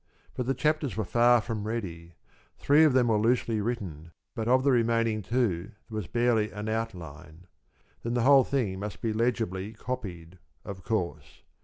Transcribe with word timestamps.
But 0.33 0.47
the 0.47 0.55
chapters 0.55 0.97
were 0.97 1.03
far 1.05 1.41
from 1.41 1.67
ready. 1.67 2.15
Three 2.57 2.83
of 2.85 2.93
them 2.93 3.09
were 3.09 3.19
loosely 3.19 3.61
written, 3.61 4.09
but 4.35 4.47
of 4.47 4.63
the 4.63 4.71
remaining 4.71 5.21
two 5.21 5.73
there 5.91 5.95
was 5.95 6.07
barely 6.07 6.49
an 6.49 6.67
outline. 6.67 7.45
Then 8.01 8.15
the 8.15 8.23
whole 8.23 8.43
thing 8.43 8.79
must 8.79 8.99
be 9.03 9.13
legibly 9.13 9.73
copied, 9.73 10.39
of 10.65 10.83
course. 10.83 11.43